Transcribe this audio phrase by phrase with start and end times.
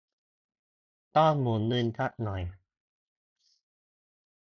[1.17, 2.41] ต้องหมุนเงินสักหน่อย